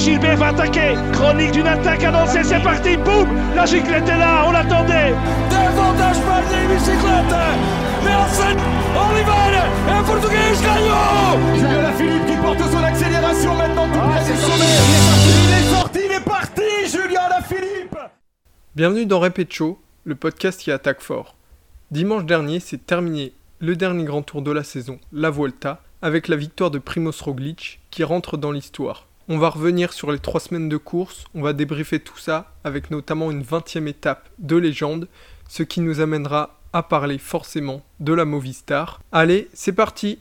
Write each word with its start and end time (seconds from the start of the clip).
Gilbert 0.00 0.38
va 0.38 0.46
attaquer. 0.46 0.94
Chronique 1.12 1.52
d'une 1.52 1.66
attaque 1.66 2.02
annoncée, 2.04 2.42
c'est 2.42 2.62
parti. 2.62 2.96
Boum 2.96 3.28
La 3.54 3.66
giclette 3.66 4.08
est 4.08 4.16
là, 4.16 4.44
on 4.46 4.52
l'attendait. 4.52 5.12
Davantage 5.50 6.20
pas 6.22 6.40
de 6.40 6.74
bicyclette. 6.74 7.36
Mais 8.02 8.14
enfin, 8.14 8.56
Oliver 8.96 9.58
et 9.88 10.04
Portugais 10.06 10.56
gagnant. 10.62 11.54
Julien 11.54 11.92
Philippe 11.92 12.26
qui 12.26 12.36
porte 12.36 12.72
son 12.72 12.82
accélération 12.82 13.54
maintenant 13.54 13.88
tout 13.88 13.98
près 13.98 14.24
du 14.24 14.38
sommet. 14.40 14.64
Il 14.88 14.94
est 14.94 15.04
sorti, 15.04 15.28
il 15.44 15.52
est 15.52 15.70
sorti, 15.70 15.98
il 16.06 16.12
est 16.12 16.24
parti, 16.24 16.62
Julien 16.86 17.42
Philippe. 17.46 17.98
Bienvenue 18.74 19.04
dans 19.04 19.20
Repetcho, 19.20 19.78
le 20.04 20.14
podcast 20.14 20.60
qui 20.60 20.72
attaque 20.72 21.02
fort. 21.02 21.34
Dimanche 21.90 22.24
dernier, 22.24 22.58
c'est 22.60 22.86
terminé 22.86 23.34
le 23.58 23.76
dernier 23.76 24.04
grand 24.04 24.22
tour 24.22 24.40
de 24.40 24.50
la 24.50 24.64
saison, 24.64 24.98
la 25.12 25.28
Vuelta, 25.28 25.82
avec 26.00 26.28
la 26.28 26.36
victoire 26.36 26.70
de 26.70 26.78
Primoz 26.78 27.20
Roglic 27.20 27.80
qui 27.90 28.02
rentre 28.02 28.38
dans 28.38 28.52
l'histoire. 28.52 29.09
On 29.32 29.38
va 29.38 29.48
revenir 29.48 29.92
sur 29.92 30.10
les 30.10 30.18
trois 30.18 30.40
semaines 30.40 30.68
de 30.68 30.76
course, 30.76 31.22
on 31.36 31.42
va 31.42 31.52
débriefer 31.52 32.00
tout 32.00 32.18
ça 32.18 32.52
avec 32.64 32.90
notamment 32.90 33.30
une 33.30 33.44
20e 33.44 33.86
étape 33.86 34.28
de 34.40 34.56
légende, 34.56 35.06
ce 35.48 35.62
qui 35.62 35.80
nous 35.82 36.00
amènera 36.00 36.58
à 36.72 36.82
parler 36.82 37.16
forcément 37.16 37.80
de 38.00 38.12
la 38.12 38.24
Movistar. 38.24 39.00
Allez, 39.12 39.48
c'est 39.54 39.72
parti. 39.72 40.18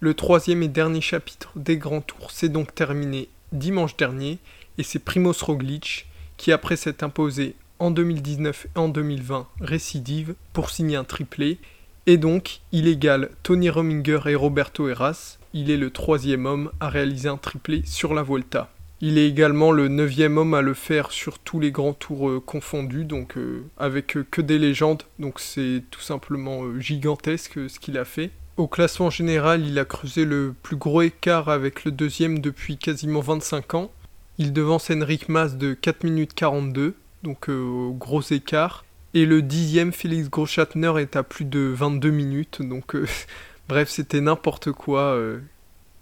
Le 0.00 0.14
troisième 0.14 0.62
et 0.62 0.68
dernier 0.68 1.02
chapitre 1.02 1.50
des 1.54 1.76
grands 1.76 2.00
tours 2.00 2.30
s'est 2.30 2.48
donc 2.48 2.74
terminé 2.74 3.28
dimanche 3.52 3.94
dernier 3.98 4.38
et 4.78 4.82
c'est 4.82 5.00
Primoz 5.00 5.42
Roglic 5.42 6.06
qui 6.38 6.50
après 6.50 6.76
s'être 6.76 7.02
imposé 7.02 7.56
en 7.78 7.90
2019 7.90 8.66
et 8.74 8.78
en 8.78 8.88
2020 8.88 9.46
récidive 9.60 10.34
pour 10.52 10.70
signer 10.70 10.96
un 10.96 11.04
triplé 11.04 11.58
et 12.06 12.18
donc 12.18 12.60
il 12.70 12.86
égale 12.86 13.30
Tony 13.42 13.68
Rominger 13.68 14.20
et 14.26 14.34
Roberto 14.36 14.88
Heras. 14.88 15.38
Il 15.52 15.70
est 15.70 15.76
le 15.76 15.90
troisième 15.90 16.46
homme 16.46 16.70
à 16.78 16.88
réaliser 16.88 17.28
un 17.28 17.36
triplé 17.36 17.82
sur 17.84 18.14
la 18.14 18.22
Volta. 18.22 18.70
Il 19.00 19.18
est 19.18 19.28
également 19.28 19.72
le 19.72 19.88
neuvième 19.88 20.38
homme 20.38 20.54
à 20.54 20.62
le 20.62 20.72
faire 20.72 21.10
sur 21.10 21.38
tous 21.38 21.60
les 21.60 21.70
grands 21.70 21.92
tours 21.92 22.30
euh, 22.30 22.40
confondus, 22.40 23.04
donc 23.04 23.36
euh, 23.36 23.64
avec 23.76 24.16
euh, 24.16 24.26
que 24.30 24.40
des 24.40 24.58
légendes, 24.58 25.02
donc 25.18 25.38
c'est 25.38 25.82
tout 25.90 26.00
simplement 26.00 26.78
gigantesque 26.78 27.68
ce 27.68 27.78
qu'il 27.78 27.98
a 27.98 28.06
fait. 28.06 28.30
Au 28.56 28.68
classement 28.68 29.10
général, 29.10 29.66
il 29.66 29.78
a 29.78 29.84
creusé 29.84 30.24
le 30.24 30.54
plus 30.62 30.76
gros 30.76 31.02
écart 31.02 31.50
avec 31.50 31.84
le 31.84 31.90
deuxième 31.90 32.38
depuis 32.38 32.78
quasiment 32.78 33.20
25 33.20 33.74
ans. 33.74 33.90
Il 34.38 34.54
devance 34.54 34.90
Henrik 34.90 35.28
Mas 35.28 35.56
de 35.58 35.74
4 35.74 36.04
minutes 36.04 36.32
42, 36.32 36.94
donc 37.22 37.48
euh, 37.48 37.90
gros 37.90 38.22
écart. 38.22 38.84
Et 39.14 39.24
le 39.24 39.42
dixième, 39.42 39.92
Félix 39.92 40.28
Groschatner, 40.28 41.00
est 41.00 41.16
à 41.16 41.22
plus 41.22 41.44
de 41.44 41.60
22 41.60 42.10
minutes, 42.10 42.62
donc 42.62 42.94
euh, 42.94 43.06
bref, 43.68 43.88
c'était 43.88 44.20
n'importe 44.20 44.72
quoi. 44.72 45.00
euh. 45.14 45.40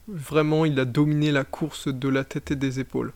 vraiment, 0.08 0.64
il 0.64 0.78
a 0.80 0.84
dominé 0.84 1.30
la 1.30 1.44
course 1.44 1.88
de 1.88 2.08
la 2.08 2.24
tête 2.24 2.50
et 2.50 2.56
des 2.56 2.80
épaules. 2.80 3.12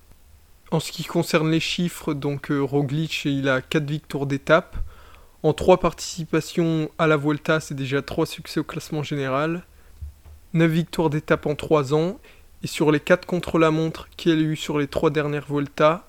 En 0.71 0.81
ce 0.81 0.93
qui 0.93 1.05
concerne 1.05 1.51
les 1.51 1.61
chiffres, 1.61 2.13
donc 2.13 2.49
Roglic, 2.51 3.25
il 3.25 3.49
a 3.49 3.63
4 3.63 3.89
victoires 3.89 4.27
d'étape. 4.27 4.77
En 5.43 5.55
3 5.55 5.81
participations 5.81 6.91
à 6.99 7.07
la 7.07 7.17
Vuelta, 7.17 7.61
c'est 7.61 7.75
déjà 7.75 8.03
3 8.03 8.27
succès 8.27 8.61
au 8.61 8.65
classement 8.65 9.03
général. 9.03 9.65
9 10.53 10.71
victoires 10.71 11.11
d'étape 11.11 11.47
en 11.47 11.55
3 11.55 11.95
ans. 11.95 12.19
Et 12.63 12.67
sur 12.67 12.91
les 12.91 13.01
4 13.01 13.25
contre-la-montre 13.25 14.09
qu'il 14.17 14.33
a 14.33 14.35
eu 14.35 14.57
sur 14.57 14.79
les 14.79 14.89
3 14.89 15.11
dernières 15.11 15.47
Vuelta, 15.49 16.07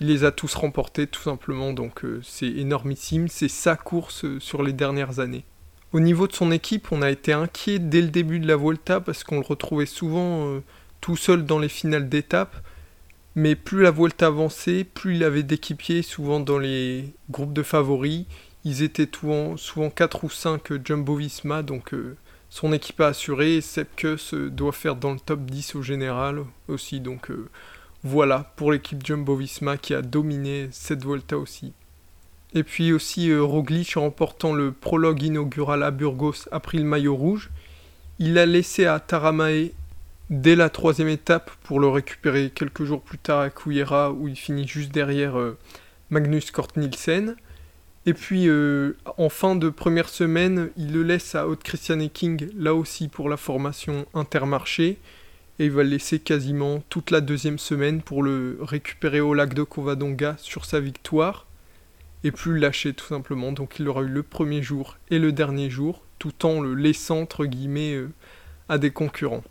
il 0.00 0.08
les 0.08 0.24
a 0.24 0.32
tous 0.32 0.54
remportés 0.54 1.06
tout 1.06 1.22
simplement. 1.22 1.72
Donc 1.72 2.04
euh, 2.04 2.20
c'est 2.22 2.48
énormissime. 2.48 3.28
C'est 3.28 3.48
sa 3.48 3.76
course 3.76 4.24
euh, 4.24 4.40
sur 4.40 4.62
les 4.62 4.72
dernières 4.72 5.20
années. 5.20 5.44
Au 5.92 6.00
niveau 6.00 6.26
de 6.26 6.32
son 6.32 6.50
équipe, 6.50 6.92
on 6.92 7.00
a 7.02 7.10
été 7.10 7.32
inquiet 7.32 7.78
dès 7.78 8.02
le 8.02 8.08
début 8.08 8.40
de 8.40 8.46
la 8.46 8.56
Vuelta 8.56 9.00
parce 9.00 9.24
qu'on 9.24 9.36
le 9.36 9.46
retrouvait 9.46 9.86
souvent 9.86 10.46
euh, 10.46 10.62
tout 11.00 11.16
seul 11.16 11.46
dans 11.46 11.58
les 11.58 11.68
finales 11.68 12.08
d'étape. 12.08 12.56
Mais 13.34 13.54
plus 13.54 13.82
la 13.82 13.90
Vuelta 13.90 14.26
avançait, 14.26 14.84
plus 14.84 15.16
il 15.16 15.24
avait 15.24 15.42
d'équipiers, 15.42 16.02
souvent 16.02 16.40
dans 16.40 16.58
les 16.58 17.14
groupes 17.30 17.52
de 17.52 17.62
favoris. 17.62 18.24
Ils 18.64 18.82
étaient 18.82 19.08
souvent, 19.12 19.56
souvent 19.56 19.90
4 19.90 20.24
ou 20.24 20.30
5 20.30 20.84
Jumbo-Visma, 20.84 21.62
donc 21.62 21.94
euh, 21.94 22.16
son 22.50 22.72
équipe 22.72 23.00
a 23.00 23.08
assuré. 23.08 23.60
Sepkus 23.60 24.34
doit 24.34 24.72
faire 24.72 24.96
dans 24.96 25.12
le 25.12 25.20
top 25.20 25.42
10 25.42 25.76
au 25.76 25.82
général 25.82 26.40
aussi. 26.68 27.00
Donc 27.00 27.30
voilà 28.06 28.52
pour 28.54 28.70
l'équipe 28.70 29.04
Jumbo-Visma 29.04 29.78
qui 29.78 29.92
a 29.92 30.00
dominé 30.00 30.68
cette 30.70 31.04
Vuelta 31.04 31.36
aussi. 31.36 31.72
Et 32.54 32.62
puis 32.62 32.92
aussi 32.92 33.30
euh, 33.30 33.42
Roglic 33.42 33.96
en 33.96 34.02
remportant 34.02 34.52
le 34.52 34.70
prologue 34.70 35.22
inaugural 35.22 35.82
à 35.82 35.90
Burgos 35.90 36.48
a 36.52 36.60
pris 36.60 36.78
le 36.78 36.84
maillot 36.84 37.16
rouge. 37.16 37.50
Il 38.20 38.38
a 38.38 38.46
laissé 38.46 38.86
à 38.86 39.00
Taramae 39.00 39.72
dès 40.30 40.54
la 40.54 40.70
troisième 40.70 41.08
étape 41.08 41.50
pour 41.64 41.80
le 41.80 41.88
récupérer 41.88 42.50
quelques 42.50 42.84
jours 42.84 43.02
plus 43.02 43.18
tard 43.18 43.40
à 43.40 43.50
Kouira 43.50 44.12
où 44.12 44.28
il 44.28 44.36
finit 44.36 44.68
juste 44.68 44.92
derrière 44.92 45.36
euh, 45.36 45.58
Magnus 46.10 46.52
Cort 46.52 46.68
Nielsen. 46.76 47.34
Et 48.06 48.14
puis 48.14 48.48
euh, 48.48 48.96
en 49.18 49.28
fin 49.28 49.56
de 49.56 49.68
première 49.68 50.08
semaine, 50.08 50.70
il 50.76 50.92
le 50.92 51.02
laisse 51.02 51.34
à 51.34 51.48
Haute 51.48 51.64
Christiane 51.64 52.08
King, 52.08 52.50
là 52.56 52.72
aussi 52.72 53.08
pour 53.08 53.28
la 53.28 53.36
formation 53.36 54.06
Intermarché. 54.14 54.96
Et 55.58 55.66
il 55.66 55.70
va 55.70 55.82
le 55.82 55.90
laisser 55.90 56.18
quasiment 56.18 56.82
toute 56.88 57.10
la 57.10 57.20
deuxième 57.20 57.58
semaine 57.58 58.02
pour 58.02 58.22
le 58.22 58.58
récupérer 58.60 59.20
au 59.20 59.34
lac 59.34 59.54
de 59.54 59.62
Covadonga 59.62 60.36
sur 60.38 60.64
sa 60.64 60.80
victoire. 60.80 61.46
Et 62.24 62.30
plus 62.30 62.58
lâcher 62.58 62.92
tout 62.92 63.06
simplement. 63.06 63.52
Donc 63.52 63.78
il 63.78 63.88
aura 63.88 64.02
eu 64.02 64.08
le 64.08 64.22
premier 64.22 64.62
jour 64.62 64.98
et 65.10 65.18
le 65.18 65.32
dernier 65.32 65.70
jour, 65.70 66.02
tout 66.18 66.44
en 66.44 66.60
le 66.60 66.74
laissant 66.74 67.20
entre 67.20 67.46
guillemets 67.46 67.94
euh, 67.94 68.10
à 68.68 68.78
des 68.78 68.90
concurrents. 68.90 69.44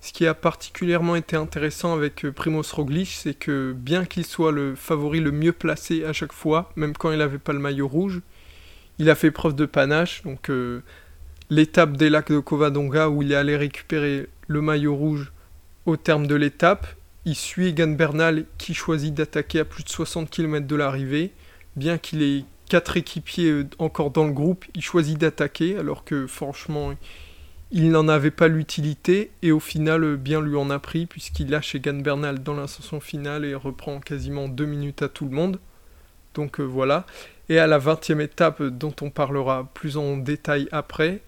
Ce 0.00 0.12
qui 0.12 0.26
a 0.26 0.34
particulièrement 0.34 1.16
été 1.16 1.36
intéressant 1.36 1.92
avec 1.94 2.24
euh, 2.24 2.32
Primoz 2.32 2.72
Roglic, 2.72 3.08
c'est 3.08 3.34
que 3.34 3.74
bien 3.76 4.04
qu'il 4.04 4.24
soit 4.24 4.52
le 4.52 4.76
favori 4.76 5.20
le 5.20 5.32
mieux 5.32 5.52
placé 5.52 6.04
à 6.04 6.12
chaque 6.12 6.32
fois, 6.32 6.70
même 6.76 6.96
quand 6.96 7.10
il 7.10 7.18
n'avait 7.18 7.38
pas 7.38 7.52
le 7.52 7.58
maillot 7.58 7.88
rouge, 7.88 8.20
il 8.98 9.10
a 9.10 9.14
fait 9.14 9.30
preuve 9.30 9.56
de 9.56 9.66
panache. 9.66 10.22
Donc 10.22 10.48
euh, 10.48 10.82
l'étape 11.50 11.96
des 11.96 12.10
lacs 12.10 12.32
de 12.32 12.40
Covadonga 12.40 13.08
où 13.08 13.22
il 13.22 13.32
est 13.32 13.36
allé 13.36 13.56
récupérer 13.56 14.28
le 14.48 14.60
maillot 14.60 14.94
rouge 14.94 15.32
au 15.86 15.96
terme 15.96 16.26
de 16.26 16.34
l'étape, 16.34 16.86
il 17.24 17.34
suit 17.34 17.68
Egan 17.68 17.88
Bernal 17.88 18.44
qui 18.58 18.74
choisit 18.74 19.14
d'attaquer 19.14 19.60
à 19.60 19.64
plus 19.64 19.84
de 19.84 19.88
60 19.88 20.30
km 20.30 20.66
de 20.66 20.76
l'arrivée. 20.76 21.32
Bien 21.76 21.98
qu'il 21.98 22.22
ait 22.22 22.44
quatre 22.68 22.96
équipiers 22.96 23.50
euh, 23.50 23.68
encore 23.78 24.10
dans 24.10 24.24
le 24.24 24.32
groupe, 24.32 24.64
il 24.74 24.82
choisit 24.82 25.18
d'attaquer 25.18 25.76
alors 25.76 26.04
que 26.04 26.26
franchement 26.26 26.92
il 27.72 27.90
n'en 27.90 28.08
avait 28.08 28.30
pas 28.30 28.48
l'utilité 28.48 29.30
et 29.42 29.52
au 29.52 29.60
final 29.60 30.04
euh, 30.04 30.16
bien 30.16 30.40
lui 30.40 30.56
en 30.56 30.70
a 30.70 30.78
pris 30.78 31.06
puisqu'il 31.06 31.50
lâche 31.50 31.74
Egan 31.74 31.94
Bernal 31.94 32.42
dans 32.42 32.54
l'ascension 32.54 33.00
finale 33.00 33.44
et 33.44 33.54
reprend 33.54 34.00
quasiment 34.00 34.48
deux 34.48 34.66
minutes 34.66 35.02
à 35.02 35.08
tout 35.08 35.24
le 35.24 35.32
monde. 35.32 35.58
Donc 36.34 36.60
euh, 36.60 36.64
voilà. 36.64 37.06
Et 37.48 37.58
à 37.58 37.66
la 37.66 37.78
20e 37.78 38.20
étape 38.20 38.62
dont 38.62 38.94
on 39.00 39.10
parlera 39.10 39.68
plus 39.74 39.96
en 39.96 40.16
détail 40.16 40.68
après, 40.72 41.20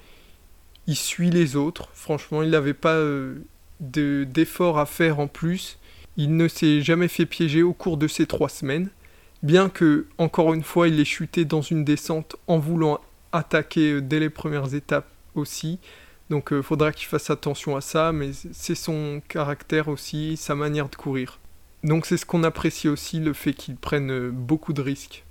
il 0.88 0.97
suit 0.97 1.31
les 1.31 1.54
autres. 1.54 1.88
Franchement, 1.94 2.43
il 2.43 2.50
n'avait 2.50 2.75
pas 2.75 2.94
euh, 2.94 3.37
de- 3.78 4.25
d'effort 4.28 4.81
à 4.81 4.87
faire 4.87 5.21
en 5.21 5.28
plus. 5.28 5.78
Il 6.16 6.37
ne 6.37 6.49
s'est 6.49 6.81
jamais 6.81 7.06
fait 7.06 7.26
piéger 7.26 7.62
au 7.62 7.72
cours 7.72 7.97
de 7.97 8.09
ces 8.09 8.26
trois 8.26 8.49
semaines. 8.49 8.88
Bien 9.44 9.69
que, 9.69 10.06
encore 10.19 10.53
une 10.53 10.65
fois, 10.65 10.88
il 10.88 10.98
ait 10.98 11.04
chuté 11.04 11.44
dans 11.44 11.62
une 11.62 11.84
descente 11.84 12.34
en 12.48 12.59
voulant 12.59 13.00
attaquer 13.31 13.93
euh, 13.93 14.00
dès 14.00 14.19
les 14.19 14.31
premières 14.31 14.75
étapes 14.75 15.06
aussi. 15.37 15.78
Donc 16.31 16.48
il 16.50 16.62
faudra 16.62 16.93
qu'il 16.93 17.06
fasse 17.06 17.31
attention 17.31 17.77
à 17.77 17.81
ça, 17.81 18.12
mais 18.12 18.32
c'est 18.53 18.75
son 18.75 19.22
caractère 19.28 19.88
aussi, 19.88 20.37
sa 20.37 20.54
manière 20.54 20.88
de 20.88 20.97
courir. 20.97 21.38
Donc 21.84 22.04
c'est 22.06 22.16
ce 22.16 22.27
qu'on 22.27 22.44
apprécie 22.44 22.88
aussi, 22.88 23.21
le 23.21 23.32
fait 23.32 23.53
qu'il 23.54 23.77
prenne 23.77 24.10
euh, 24.10 24.31
beaucoup 24.31 24.72
de 24.72 24.82
risques. 24.82 25.25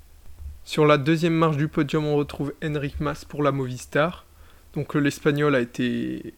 Sur 0.64 0.86
la 0.86 0.98
deuxième 0.98 1.34
marche 1.34 1.58
du 1.58 1.68
podium, 1.68 2.06
on 2.06 2.16
retrouve 2.16 2.54
Henrik 2.64 3.00
Mas 3.00 3.26
pour 3.26 3.44
la 3.44 3.52
Movistar. 3.52 4.26
Donc 4.78 4.96
euh, 4.96 5.00
l'Espagnol 5.00 5.56
a 5.56 5.60
été 5.60 6.34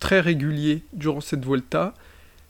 très 0.00 0.20
régulier 0.20 0.82
durant 0.94 1.20
cette 1.20 1.44
Vuelta. 1.44 1.94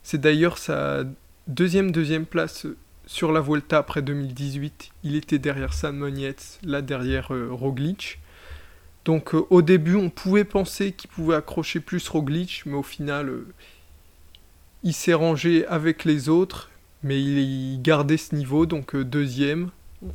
C'est 0.01 0.19
d'ailleurs 0.19 0.57
sa 0.57 1.03
deuxième 1.47 1.91
deuxième 1.91 2.25
place 2.25 2.65
sur 3.05 3.31
la 3.33 3.41
Vuelta 3.41 3.77
après 3.77 4.01
2018. 4.01 4.91
Il 5.03 5.15
était 5.15 5.37
derrière 5.37 5.73
San 5.73 5.95
Monietz, 5.95 6.57
là 6.63 6.81
derrière 6.81 7.33
euh, 7.33 7.49
Roglic. 7.51 8.19
Donc 9.03 9.35
euh, 9.35 9.45
au 9.49 9.61
début, 9.61 9.95
on 9.95 10.09
pouvait 10.09 10.45
penser 10.45 10.93
qu'il 10.93 11.09
pouvait 11.09 11.35
accrocher 11.35 11.81
plus 11.81 12.07
Roglic, 12.07 12.63
mais 12.65 12.75
au 12.75 12.83
final, 12.83 13.27
euh, 13.27 13.47
il 14.83 14.93
s'est 14.93 15.13
rangé 15.13 15.67
avec 15.67 16.05
les 16.05 16.29
autres, 16.29 16.71
mais 17.03 17.21
il, 17.21 17.39
il 17.39 17.81
gardait 17.81 18.17
ce 18.17 18.33
niveau, 18.33 18.65
donc 18.65 18.95
euh, 18.95 19.03
deuxième. 19.03 19.69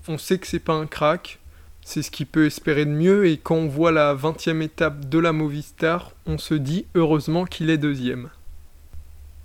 On 0.08 0.16
sait 0.16 0.38
que 0.38 0.46
c'est 0.46 0.60
pas 0.60 0.72
un 0.72 0.86
crack, 0.86 1.39
c'est 1.82 2.02
ce 2.02 2.10
qu'il 2.10 2.26
peut 2.26 2.46
espérer 2.46 2.84
de 2.84 2.90
mieux, 2.90 3.26
et 3.26 3.36
quand 3.36 3.56
on 3.56 3.68
voit 3.68 3.92
la 3.92 4.14
20e 4.14 4.62
étape 4.62 5.08
de 5.08 5.18
la 5.18 5.32
Movistar, 5.32 6.12
on 6.26 6.38
se 6.38 6.54
dit 6.54 6.86
heureusement 6.94 7.44
qu'il 7.44 7.70
est 7.70 7.78
deuxième. 7.78 8.30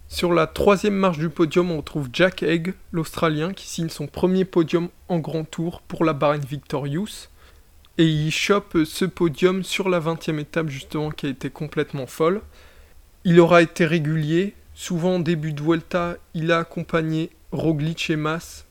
Sur 0.08 0.34
la 0.34 0.46
troisième 0.46 0.96
marche 0.96 1.18
du 1.18 1.30
podium, 1.30 1.72
on 1.72 1.78
retrouve 1.78 2.10
Jack 2.14 2.44
Egg, 2.44 2.74
l'Australien, 2.92 3.54
qui 3.54 3.68
signe 3.68 3.90
son 3.90 4.08
premier 4.08 4.46
podium 4.46 4.90
en 5.10 5.20
grand 5.20 5.44
tour 5.44 5.82
pour 5.82 6.06
la 6.06 6.14
Bahrain 6.14 6.38
Victorious. 6.38 7.30
Et 7.98 8.06
il 8.06 8.32
chope 8.32 8.78
ce 8.86 9.06
podium 9.06 9.64
sur 9.64 9.90
la 9.90 10.00
20e 10.00 10.40
étape 10.40 10.70
justement 10.70 11.10
qui 11.10 11.26
a 11.26 11.30
été 11.30 11.50
complètement 11.50 12.08
folle. 12.08 12.42
Il 13.24 13.40
aura 13.40 13.62
été 13.62 13.86
régulier. 13.86 14.54
Souvent 14.76 15.16
en 15.16 15.20
début 15.20 15.54
de 15.54 15.62
Vuelta, 15.62 16.18
il 16.34 16.52
a 16.52 16.60
accompagné 16.60 17.32
Roglic 17.52 18.10
et 18.10 18.18
Mas. 18.18 18.66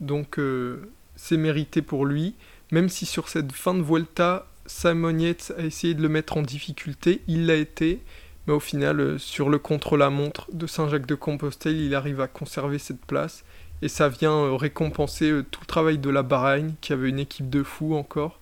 Donc 0.00 0.38
euh, 0.38 0.90
c'est 1.16 1.36
mérité 1.36 1.82
pour 1.82 2.06
lui. 2.06 2.34
Même 2.72 2.88
si 2.88 3.06
sur 3.06 3.28
cette 3.28 3.52
fin 3.52 3.74
de 3.74 3.82
Vuelta, 3.82 4.46
Simon 4.66 5.18
Yates 5.18 5.52
a 5.56 5.62
essayé 5.62 5.94
de 5.94 6.02
le 6.02 6.08
mettre 6.08 6.36
en 6.36 6.42
difficulté, 6.42 7.22
il 7.28 7.46
l'a 7.46 7.54
été. 7.54 8.00
Mais 8.46 8.52
au 8.52 8.60
final, 8.60 9.00
euh, 9.00 9.18
sur 9.18 9.48
le 9.48 9.58
contre-la-montre 9.58 10.48
de 10.52 10.66
Saint-Jacques-de-Compostelle, 10.66 11.76
il 11.76 11.94
arrive 11.94 12.20
à 12.20 12.28
conserver 12.28 12.78
cette 12.78 13.04
place. 13.04 13.44
Et 13.82 13.88
ça 13.88 14.08
vient 14.08 14.32
euh, 14.32 14.54
récompenser 14.54 15.30
euh, 15.30 15.44
tout 15.48 15.60
le 15.60 15.66
travail 15.66 15.98
de 15.98 16.10
la 16.10 16.22
Bahreïn, 16.22 16.74
qui 16.80 16.92
avait 16.92 17.08
une 17.08 17.18
équipe 17.18 17.50
de 17.50 17.62
fous 17.62 17.94
encore. 17.94 18.40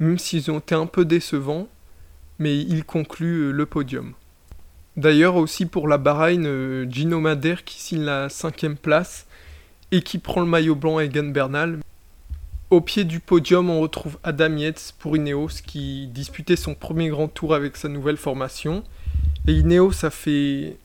Même 0.00 0.18
s'ils 0.18 0.50
ont 0.50 0.58
été 0.58 0.74
un 0.74 0.86
peu 0.86 1.04
décevants, 1.04 1.68
mais 2.38 2.58
ils 2.58 2.84
concluent 2.84 3.52
le 3.52 3.66
podium. 3.66 4.12
D'ailleurs 4.96 5.36
aussi 5.36 5.64
pour 5.66 5.88
la 5.88 5.98
Bahreïn, 5.98 6.90
Gino 6.90 7.20
Madère 7.20 7.64
qui 7.64 7.80
signe 7.80 8.04
la 8.04 8.28
cinquième 8.28 8.76
place 8.76 9.26
et 9.90 10.02
qui 10.02 10.18
prend 10.18 10.40
le 10.40 10.46
maillot 10.46 10.74
blanc 10.74 10.98
à 10.98 11.04
Egan 11.04 11.28
Bernal. 11.28 11.80
Au 12.68 12.80
pied 12.80 13.04
du 13.04 13.20
podium, 13.20 13.70
on 13.70 13.80
retrouve 13.80 14.18
Adam 14.24 14.56
Yates 14.56 14.92
pour 14.98 15.16
Ineos 15.16 15.62
qui 15.64 16.08
disputait 16.08 16.56
son 16.56 16.74
premier 16.74 17.08
grand 17.10 17.28
tour 17.28 17.54
avec 17.54 17.76
sa 17.76 17.88
nouvelle 17.88 18.16
formation. 18.16 18.82
Et 19.46 19.52
Ineos 19.52 20.04
a 20.04 20.10
fait 20.10 20.76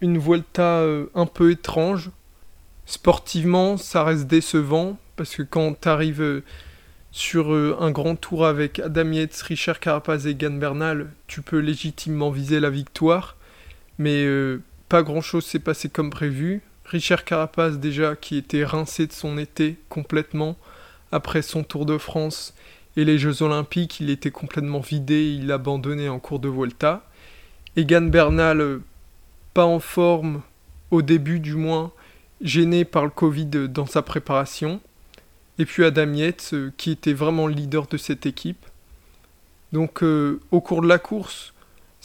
une 0.00 0.18
Vuelta 0.18 0.82
euh, 0.82 1.06
un 1.16 1.26
peu 1.26 1.50
étrange. 1.50 2.12
Sportivement, 2.84 3.76
ça 3.76 4.04
reste 4.04 4.28
décevant 4.28 4.98
parce 5.16 5.34
que 5.34 5.42
quand 5.42 5.80
tu 5.80 5.88
arrives 5.88 6.22
euh, 6.22 6.44
sur 7.10 7.52
euh, 7.52 7.76
un 7.80 7.90
grand 7.90 8.14
tour 8.14 8.46
avec 8.46 8.78
Adam 8.78 9.10
Yates, 9.10 9.42
Richard 9.42 9.80
Carapaz 9.80 10.28
et 10.28 10.30
Egan 10.30 10.52
Bernal, 10.52 11.10
tu 11.26 11.42
peux 11.42 11.58
légitimement 11.58 12.30
viser 12.30 12.60
la 12.60 12.70
victoire. 12.70 13.36
Mais 13.98 14.28
pas 14.90 15.02
grand 15.02 15.22
chose 15.22 15.44
s'est 15.46 15.58
passé 15.58 15.88
comme 15.88 16.10
prévu. 16.10 16.60
Richard 16.84 17.24
Carapaz 17.24 17.78
déjà 17.78 18.14
qui 18.14 18.36
était 18.36 18.62
rincé 18.62 19.06
de 19.06 19.12
son 19.12 19.38
été 19.38 19.76
complètement 19.88 20.56
après 21.12 21.42
son 21.42 21.62
Tour 21.62 21.86
de 21.86 21.98
France 21.98 22.54
et 22.96 23.04
les 23.04 23.18
Jeux 23.18 23.42
Olympiques, 23.42 24.00
il 24.00 24.10
était 24.10 24.30
complètement 24.30 24.80
vidé, 24.80 25.30
il 25.30 25.52
abandonnait 25.52 26.08
en 26.08 26.18
cours 26.18 26.38
de 26.38 26.48
Volta. 26.48 27.04
Egan 27.76 28.02
Bernal, 28.02 28.80
pas 29.52 29.66
en 29.66 29.80
forme, 29.80 30.42
au 30.90 31.02
début 31.02 31.40
du 31.40 31.54
moins, 31.54 31.92
gêné 32.40 32.84
par 32.84 33.04
le 33.04 33.10
Covid 33.10 33.68
dans 33.68 33.86
sa 33.86 34.02
préparation. 34.02 34.80
Et 35.58 35.64
puis 35.64 35.84
Adam 35.84 36.12
Yates, 36.12 36.50
euh, 36.52 36.70
qui 36.76 36.90
était 36.90 37.12
vraiment 37.12 37.46
le 37.46 37.54
leader 37.54 37.86
de 37.86 37.96
cette 37.96 38.26
équipe. 38.26 38.64
Donc 39.72 40.02
euh, 40.02 40.40
au 40.50 40.60
cours 40.60 40.82
de 40.82 40.88
la 40.88 40.98
course, 40.98 41.54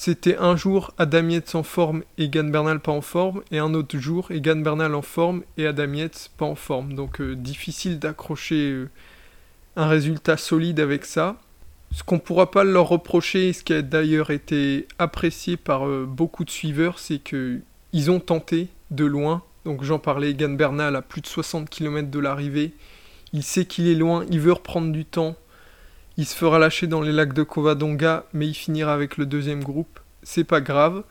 c'était 0.03 0.37
un 0.37 0.55
jour 0.55 0.95
Adam 0.97 1.29
en 1.53 1.61
forme, 1.61 2.01
Egan 2.17 2.45
Bernal 2.45 2.79
pas 2.79 2.91
en 2.91 3.01
forme, 3.01 3.43
et 3.51 3.59
un 3.59 3.75
autre 3.75 3.99
jour 3.99 4.31
Egan 4.31 4.55
Bernal 4.55 4.95
en 4.95 5.03
forme 5.03 5.43
et 5.59 5.67
Adam 5.67 5.93
pas 6.37 6.47
en 6.47 6.55
forme. 6.55 6.95
Donc 6.95 7.21
euh, 7.21 7.35
difficile 7.35 7.99
d'accrocher 7.99 8.71
euh, 8.71 8.89
un 9.75 9.87
résultat 9.87 10.37
solide 10.37 10.79
avec 10.79 11.05
ça. 11.05 11.35
Ce 11.93 12.01
qu'on 12.01 12.17
pourra 12.17 12.49
pas 12.49 12.63
leur 12.63 12.87
reprocher, 12.87 13.49
et 13.49 13.53
ce 13.53 13.63
qui 13.63 13.73
a 13.73 13.83
d'ailleurs 13.83 14.31
été 14.31 14.87
apprécié 14.97 15.55
par 15.55 15.87
euh, 15.87 16.07
beaucoup 16.09 16.45
de 16.45 16.49
suiveurs, 16.49 16.97
c'est 16.97 17.19
que 17.19 17.59
ils 17.93 18.09
ont 18.09 18.19
tenté 18.19 18.69
de 18.89 19.05
loin. 19.05 19.43
Donc 19.65 19.83
j'en 19.83 19.99
parlais, 19.99 20.31
Egan 20.31 20.49
Bernal 20.49 20.95
à 20.95 21.03
plus 21.03 21.21
de 21.21 21.27
60 21.27 21.69
km 21.69 22.09
de 22.09 22.19
l'arrivée. 22.19 22.73
Il 23.33 23.43
sait 23.43 23.65
qu'il 23.65 23.87
est 23.87 23.93
loin, 23.93 24.25
il 24.31 24.39
veut 24.39 24.53
reprendre 24.53 24.91
du 24.91 25.05
temps. 25.05 25.35
Il 26.17 26.25
se 26.25 26.35
fera 26.35 26.59
lâcher 26.59 26.87
dans 26.87 27.01
les 27.01 27.11
lacs 27.11 27.33
de 27.33 27.43
Covadonga, 27.43 28.25
mais 28.33 28.47
il 28.47 28.53
finira 28.53 28.93
avec 28.93 29.17
le 29.17 29.25
deuxième 29.25 29.63
groupe. 29.63 29.99
C'est 30.23 30.43
pas 30.43 30.61
grave. 30.61 31.03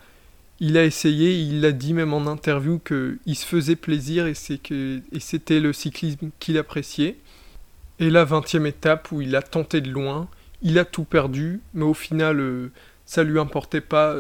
Il 0.61 0.77
a 0.77 0.85
essayé, 0.85 1.39
il 1.41 1.63
l'a 1.63 1.73
dit 1.73 1.95
même 1.95 2.13
en 2.13 2.27
interview 2.27 2.79
qu'il 2.79 3.37
se 3.37 3.47
faisait 3.47 3.77
plaisir 3.77 4.27
et, 4.27 4.35
c'était 4.35 5.61
le 5.61 5.73
cyclisme 5.73 6.31
qu'il 6.39 6.59
appréciait. 6.59 7.17
Et 7.99 8.11
la 8.11 8.25
20 8.25 8.55
étape 8.67 9.11
où 9.11 9.23
il 9.23 9.37
a 9.37 9.43
tenté 9.43 9.81
de 9.81 9.91
loin, 9.91 10.29
il 10.63 10.79
a 10.79 10.85
tout 10.85 11.05
perdu, 11.05 11.61
mais 11.73 11.85
au 11.85 11.95
final, 11.95 12.41
euh, 12.41 12.71
ça 13.07 13.25
lui 13.25 13.39
importait 13.39 13.81
pas 13.81 14.17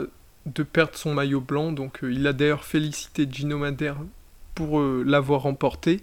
de 0.47 0.63
perdre 0.63 0.97
son 0.97 1.15
maillot 1.15 1.41
blanc. 1.41 1.73
Donc 1.73 2.03
euh, 2.03 2.13
il 2.13 2.27
a 2.27 2.33
d'ailleurs 2.33 2.65
félicité 2.65 3.29
Gino 3.31 3.59
Madère 3.59 3.97
pour 4.55 4.81
euh, 4.81 5.05
l'avoir 5.07 5.43
remporté. 5.43 6.01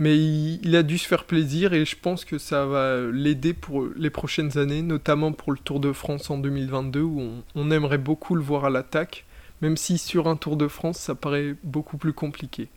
Mais 0.00 0.16
il, 0.16 0.74
a 0.76 0.82
dû 0.82 0.96
se 0.96 1.06
faire 1.06 1.24
plaisir 1.24 1.74
et 1.74 1.84
je 1.84 1.94
pense 1.94 2.24
que 2.24 2.38
ça 2.38 2.64
va 2.64 3.02
l'aider 3.12 3.52
pour 3.52 3.86
les 3.94 4.08
prochaines 4.08 4.56
années, 4.56 4.80
notamment 4.80 5.32
pour 5.32 5.52
le 5.52 5.58
Tour 5.58 5.78
de 5.78 5.92
France 5.92 6.30
en 6.30 6.38
2022 6.38 7.02
où 7.02 7.42
on, 7.54 7.70
aimerait 7.70 7.98
beaucoup 7.98 8.34
le 8.34 8.40
voir 8.40 8.64
à 8.64 8.70
l'attaque, 8.70 9.26
même 9.60 9.76
si 9.76 9.98
sur 9.98 10.26
un 10.26 10.36
Tour 10.36 10.56
de 10.56 10.68
France 10.68 10.98
ça 10.98 11.14
paraît 11.14 11.54
beaucoup 11.64 11.98
plus 11.98 12.14
compliqué. 12.14 12.68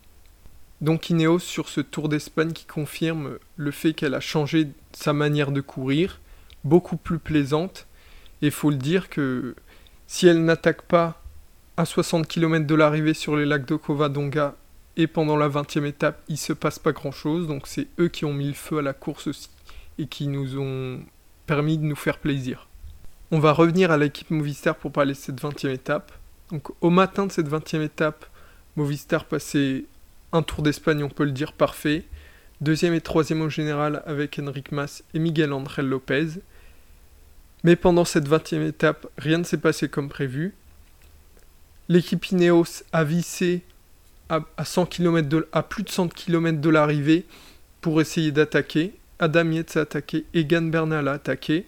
Donc 0.82 1.10
Ineos 1.10 1.40
sur 1.40 1.70
ce 1.70 1.80
Tour 1.80 2.10
d'Espagne 2.10 2.52
qui 2.52 2.66
confirme 2.66 3.38
le 3.56 3.72
fait 3.72 3.94
qu'elle 3.94 4.16
a 4.16 4.20
changé 4.20 4.68
sa 4.92 5.14
manière 5.14 5.54
de 5.54 5.62
courir, 5.62 6.20
beaucoup 6.66 6.98
plus 6.98 7.20
plaisante, 7.20 7.88
et 8.42 8.52
faut 8.52 8.70
le 8.70 8.76
dire 8.76 9.08
que 9.08 9.56
si 10.08 10.28
elle 10.28 10.44
n'attaque 10.44 10.82
pas 10.82 11.22
à 11.78 11.86
60 11.86 12.28
km 12.28 12.68
de 12.68 12.76
l'arrivée 12.76 13.14
sur 13.14 13.38
les 13.38 13.46
lacs 13.46 13.66
de 13.66 13.78
Covadonga 13.78 14.58
et 14.96 15.08
pendant 15.08 15.38
la 15.38 15.50
20e 15.50 15.86
étape, 15.86 16.22
il 16.28 16.38
se 16.38 16.54
passe 16.54 16.80
pas 16.80 16.92
grand 16.92 17.12
chose. 17.12 17.48
Donc 17.48 17.68
c'est 17.68 17.88
eux 18.00 18.08
qui 18.08 18.26
ont 18.26 18.34
mis 18.34 18.48
le 18.48 18.54
feu 18.54 18.80
à 18.80 18.82
la 18.82 18.94
course 18.94 19.28
aussi 19.28 19.50
et 19.98 20.08
qui 20.08 20.28
nous 20.28 20.60
ont 20.60 21.00
permis 21.46 21.78
de 21.78 21.84
nous 21.84 21.96
faire 21.96 22.18
plaisir. 22.18 22.68
On 23.32 23.40
va 23.40 23.52
revenir 23.52 23.92
à 23.92 23.98
l'équipe 23.98 24.30
Movistar 24.30 24.76
pour 24.76 24.92
parler 24.92 25.14
de 25.14 25.18
cette 25.18 25.42
20e 25.42 25.72
étape. 25.72 26.12
Donc 26.52 26.70
au 26.82 26.90
matin 26.90 27.26
de 27.26 27.32
cette 27.32 27.50
20e 27.50 27.82
étape, 27.82 28.26
Movistar 28.76 29.26
passait 29.26 29.86
un 30.32 30.42
tour 30.42 30.64
d'Espagne, 30.64 31.04
on 31.04 31.10
peut 31.10 31.26
le 31.26 31.32
dire, 31.32 31.54
parfait. 31.54 32.06
Deuxième 32.62 32.94
et 32.94 33.02
troisième 33.02 33.42
au 33.42 33.50
général 33.50 34.04
avec 34.06 34.40
Enric 34.40 34.72
Mas 34.72 35.04
et 35.14 35.20
Miguel 35.20 35.52
André 35.54 35.82
Lopez. 35.82 36.28
Mais 37.64 37.76
pendant 37.76 38.06
cette 38.06 38.28
20e 38.30 38.68
étape, 38.68 39.08
rien 39.18 39.40
ne 39.40 39.44
s'est 39.44 39.58
passé 39.58 39.90
comme 39.90 40.10
prévu. 40.10 40.54
L'équipe 41.90 42.26
Ineos 42.28 42.84
a 42.92 43.04
vissé 43.04 43.64
à, 44.30 44.66
100 44.66 44.86
km 44.88 45.28
de, 45.28 45.48
à 45.52 45.64
plus 45.64 45.84
de 45.84 45.90
100 45.90 46.10
km 46.10 46.60
de 46.60 46.70
l'arrivée 46.70 47.26
pour 47.82 48.02
essayer 48.02 48.32
d'attaquer. 48.32 48.94
Adam 49.20 49.52
Yates 49.52 49.78
a 49.78 49.82
attaqué, 49.82 50.26
Egan 50.34 50.64
Bernal 50.64 51.08
a 51.08 51.14
attaqué. 51.14 51.66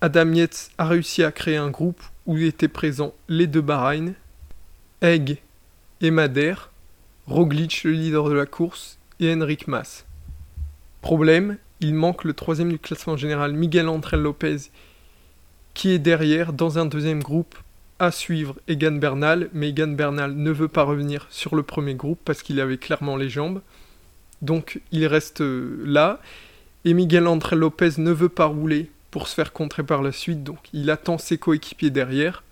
Adam 0.00 0.32
Yates 0.32 0.70
a 0.78 0.86
réussi 0.86 1.22
à 1.22 1.32
créer 1.32 1.56
un 1.56 1.70
groupe 1.70 2.02
où 2.26 2.38
étaient 2.38 2.68
présents 2.68 3.14
les 3.28 3.46
deux 3.46 3.60
Bahreïn, 3.60 4.14
Egg 5.02 5.38
et 6.00 6.10
Madère, 6.10 6.70
Roglic 7.26 7.84
le 7.84 7.92
leader 7.92 8.28
de 8.28 8.34
la 8.34 8.46
course 8.46 8.98
et 9.18 9.32
Henrik 9.32 9.68
Mas. 9.68 10.06
Problème, 11.02 11.58
il 11.80 11.94
manque 11.94 12.24
le 12.24 12.34
troisième 12.34 12.70
du 12.70 12.78
classement 12.78 13.16
général 13.16 13.52
Miguel 13.52 13.88
André 13.88 14.16
Lopez 14.16 14.70
qui 15.74 15.90
est 15.90 15.98
derrière 15.98 16.52
dans 16.52 16.78
un 16.78 16.86
deuxième 16.86 17.22
groupe 17.22 17.56
à 18.00 18.10
suivre 18.10 18.56
Egan 18.66 18.92
Bernal, 18.92 19.50
mais 19.52 19.68
Egan 19.68 19.88
Bernal 19.88 20.34
ne 20.34 20.50
veut 20.50 20.68
pas 20.68 20.82
revenir 20.82 21.26
sur 21.30 21.54
le 21.54 21.62
premier 21.62 21.94
groupe 21.94 22.18
parce 22.24 22.42
qu'il 22.42 22.58
avait 22.58 22.78
clairement 22.78 23.16
les 23.16 23.28
jambes. 23.28 23.60
Donc 24.42 24.80
il 24.90 25.06
reste 25.06 25.42
euh, 25.42 25.82
là. 25.84 26.20
Et 26.84 26.94
Miguel 26.94 27.26
André 27.26 27.56
Lopez 27.56 27.90
ne 27.98 28.10
veut 28.10 28.30
pas 28.30 28.46
rouler 28.46 28.90
pour 29.10 29.28
se 29.28 29.34
faire 29.34 29.52
contrer 29.52 29.82
par 29.82 30.02
la 30.02 30.12
suite, 30.12 30.42
donc 30.42 30.58
il 30.72 30.88
attend 30.90 31.18
ses 31.18 31.36
coéquipiers 31.36 31.90
derrière. 31.90 32.42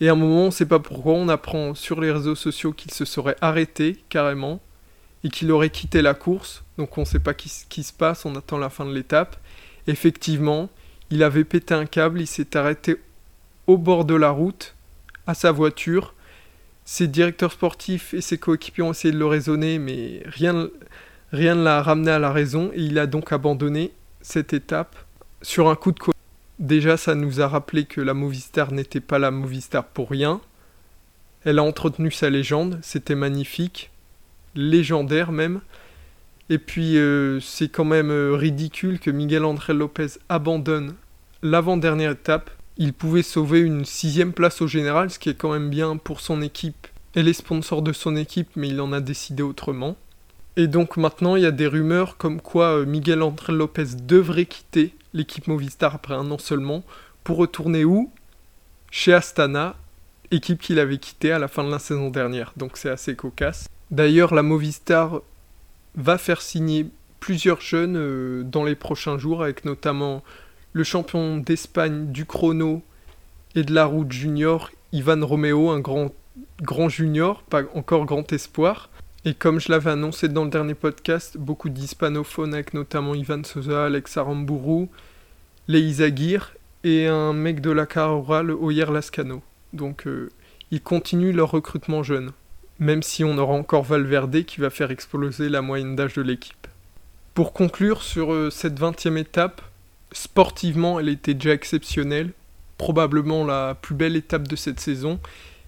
Et 0.00 0.08
à 0.08 0.12
un 0.12 0.16
moment, 0.16 0.42
on 0.42 0.46
ne 0.46 0.50
sait 0.50 0.66
pas 0.66 0.80
pourquoi, 0.80 1.12
on 1.12 1.28
apprend 1.28 1.74
sur 1.74 2.00
les 2.00 2.10
réseaux 2.10 2.34
sociaux 2.34 2.72
qu'il 2.72 2.90
se 2.90 3.04
serait 3.04 3.36
arrêté 3.40 4.02
carrément 4.08 4.60
et 5.22 5.28
qu'il 5.28 5.52
aurait 5.52 5.70
quitté 5.70 6.02
la 6.02 6.14
course. 6.14 6.64
Donc 6.76 6.98
on 6.98 7.02
ne 7.02 7.06
sait 7.06 7.20
pas 7.20 7.34
ce 7.38 7.66
qui 7.68 7.84
se 7.84 7.92
passe, 7.92 8.24
on 8.24 8.34
attend 8.34 8.58
la 8.58 8.70
fin 8.70 8.84
de 8.84 8.92
l'étape. 8.92 9.36
Effectivement, 9.86 10.70
il 11.10 11.22
avait 11.22 11.44
pété 11.44 11.74
un 11.74 11.86
câble, 11.86 12.20
il 12.20 12.26
s'est 12.26 12.56
arrêté 12.56 12.96
au 13.72 13.78
bord 13.78 14.04
de 14.04 14.14
la 14.14 14.30
route, 14.30 14.74
à 15.26 15.32
sa 15.32 15.50
voiture. 15.50 16.14
Ses 16.84 17.08
directeurs 17.08 17.52
sportifs 17.52 18.12
et 18.12 18.20
ses 18.20 18.36
coéquipiers 18.36 18.82
ont 18.82 18.90
essayé 18.90 19.12
de 19.12 19.18
le 19.18 19.26
raisonner, 19.26 19.78
mais 19.78 20.22
rien, 20.26 20.68
rien 21.32 21.54
ne 21.54 21.64
l'a 21.64 21.82
ramené 21.82 22.10
à 22.10 22.18
la 22.18 22.32
raison 22.32 22.70
et 22.74 22.82
il 22.82 22.98
a 22.98 23.06
donc 23.06 23.32
abandonné 23.32 23.92
cette 24.20 24.52
étape 24.52 24.94
sur 25.40 25.70
un 25.70 25.74
coup 25.74 25.92
de 25.92 25.98
colère. 25.98 26.18
Déjà, 26.58 26.98
ça 26.98 27.14
nous 27.14 27.40
a 27.40 27.48
rappelé 27.48 27.84
que 27.86 28.02
la 28.02 28.12
Movistar 28.12 28.72
n'était 28.72 29.00
pas 29.00 29.18
la 29.18 29.30
Movistar 29.30 29.84
pour 29.84 30.10
rien. 30.10 30.40
Elle 31.44 31.58
a 31.58 31.62
entretenu 31.62 32.10
sa 32.10 32.28
légende, 32.28 32.78
c'était 32.82 33.14
magnifique, 33.14 33.90
légendaire 34.54 35.32
même. 35.32 35.62
Et 36.50 36.58
puis, 36.58 36.98
euh, 36.98 37.40
c'est 37.40 37.68
quand 37.68 37.86
même 37.86 38.10
euh, 38.10 38.34
ridicule 38.34 39.00
que 39.00 39.10
Miguel 39.10 39.44
André 39.46 39.72
Lopez 39.72 40.18
abandonne 40.28 40.94
l'avant-dernière 41.42 42.10
étape 42.10 42.50
il 42.78 42.92
pouvait 42.92 43.22
sauver 43.22 43.60
une 43.60 43.84
sixième 43.84 44.32
place 44.32 44.62
au 44.62 44.66
général, 44.66 45.10
ce 45.10 45.18
qui 45.18 45.28
est 45.28 45.34
quand 45.34 45.52
même 45.52 45.70
bien 45.70 45.96
pour 45.96 46.20
son 46.20 46.42
équipe 46.42 46.86
et 47.14 47.22
les 47.22 47.32
sponsors 47.32 47.82
de 47.82 47.92
son 47.92 48.16
équipe, 48.16 48.48
mais 48.56 48.68
il 48.68 48.80
en 48.80 48.92
a 48.92 49.00
décidé 49.00 49.42
autrement. 49.42 49.96
Et 50.56 50.66
donc 50.66 50.96
maintenant, 50.96 51.36
il 51.36 51.42
y 51.42 51.46
a 51.46 51.50
des 51.50 51.66
rumeurs 51.66 52.16
comme 52.16 52.40
quoi 52.40 52.78
euh, 52.78 52.86
Miguel 52.86 53.22
André 53.22 53.52
Lopez 53.52 53.96
devrait 54.02 54.46
quitter 54.46 54.94
l'équipe 55.14 55.46
Movistar 55.46 55.94
après 55.94 56.14
un 56.14 56.30
an 56.30 56.38
seulement 56.38 56.82
pour 57.24 57.36
retourner 57.36 57.84
où? 57.84 58.10
Chez 58.90 59.14
Astana, 59.14 59.76
équipe 60.30 60.60
qu'il 60.60 60.78
avait 60.78 60.98
quittée 60.98 61.32
à 61.32 61.38
la 61.38 61.48
fin 61.48 61.64
de 61.64 61.70
la 61.70 61.78
saison 61.78 62.10
dernière. 62.10 62.52
Donc 62.56 62.76
c'est 62.76 62.90
assez 62.90 63.14
cocasse. 63.14 63.68
D'ailleurs, 63.90 64.34
la 64.34 64.42
Movistar 64.42 65.20
va 65.94 66.18
faire 66.18 66.42
signer 66.42 66.86
plusieurs 67.20 67.60
jeunes 67.60 67.96
euh, 67.96 68.42
dans 68.42 68.64
les 68.64 68.74
prochains 68.74 69.18
jours, 69.18 69.42
avec 69.42 69.64
notamment 69.64 70.22
le 70.72 70.84
champion 70.84 71.38
d'Espagne 71.38 72.12
du 72.12 72.24
chrono 72.24 72.82
et 73.54 73.62
de 73.62 73.74
la 73.74 73.84
route 73.84 74.10
junior, 74.10 74.70
Ivan 74.92 75.24
Romeo, 75.24 75.70
un 75.70 75.80
grand, 75.80 76.12
grand 76.62 76.88
junior, 76.88 77.42
pas 77.42 77.62
encore 77.74 78.06
grand 78.06 78.32
espoir. 78.32 78.88
Et 79.24 79.34
comme 79.34 79.60
je 79.60 79.70
l'avais 79.70 79.90
annoncé 79.90 80.28
dans 80.28 80.44
le 80.44 80.50
dernier 80.50 80.74
podcast, 80.74 81.36
beaucoup 81.36 81.68
d'hispanophones 81.68 82.54
avec 82.54 82.74
notamment 82.74 83.14
Ivan 83.14 83.44
Sosa, 83.44 83.84
Alex 83.86 84.16
Aramburu, 84.16 84.88
les 85.68 86.02
Aguirre 86.02 86.54
et 86.82 87.06
un 87.06 87.32
mec 87.32 87.60
de 87.60 87.70
la 87.70 87.86
Carora, 87.86 88.42
le 88.42 88.54
Oyer 88.54 88.86
Lascano. 88.86 89.42
Donc 89.72 90.06
euh, 90.06 90.30
ils 90.70 90.82
continuent 90.82 91.34
leur 91.34 91.50
recrutement 91.50 92.02
jeune, 92.02 92.32
même 92.78 93.02
si 93.02 93.22
on 93.22 93.38
aura 93.38 93.54
encore 93.54 93.84
Valverde 93.84 94.42
qui 94.42 94.60
va 94.60 94.70
faire 94.70 94.90
exploser 94.90 95.48
la 95.48 95.62
moyenne 95.62 95.94
d'âge 95.94 96.14
de 96.14 96.22
l'équipe. 96.22 96.66
Pour 97.34 97.52
conclure 97.52 98.02
sur 98.02 98.32
euh, 98.32 98.50
cette 98.50 98.80
20e 98.80 99.16
étape, 99.16 99.62
sportivement 100.12 101.00
elle 101.00 101.08
était 101.08 101.34
déjà 101.34 101.52
exceptionnelle, 101.52 102.30
probablement 102.78 103.44
la 103.44 103.74
plus 103.74 103.94
belle 103.94 104.16
étape 104.16 104.48
de 104.48 104.56
cette 104.56 104.80
saison, 104.80 105.20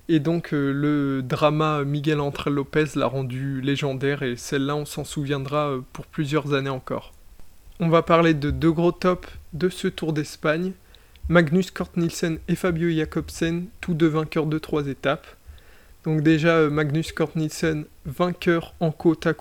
et 0.08 0.20
donc 0.20 0.52
euh, 0.52 0.72
le 0.72 1.22
drama 1.22 1.84
Miguel 1.84 2.20
André 2.20 2.50
Lopez 2.50 2.86
l'a 2.96 3.06
rendu 3.06 3.60
légendaire 3.60 4.22
et 4.22 4.36
celle-là 4.36 4.76
on 4.76 4.84
s'en 4.84 5.04
souviendra 5.04 5.76
pour 5.92 6.06
plusieurs 6.06 6.52
années 6.52 6.70
encore. 6.70 7.12
On 7.80 7.88
va 7.88 8.02
parler 8.02 8.34
de 8.34 8.50
deux 8.50 8.70
gros 8.70 8.92
tops 8.92 9.28
de 9.52 9.68
ce 9.68 9.88
Tour 9.88 10.12
d'Espagne. 10.12 10.72
Magnus 11.28 11.70
Kort 11.70 11.90
Nielsen 11.96 12.38
et 12.48 12.54
Fabio 12.54 12.90
Jacobsen, 12.90 13.66
tous 13.80 13.94
deux 13.94 14.08
vainqueurs 14.08 14.44
de 14.44 14.58
trois 14.58 14.86
étapes. 14.86 15.26
Donc 16.04 16.20
déjà 16.20 16.56
euh, 16.56 16.70
Magnus 16.70 17.12
Kort 17.12 17.30
Nielsen, 17.34 17.86
vainqueur 18.04 18.74
en 18.78 18.90
côte 18.90 19.26
à 19.26 19.32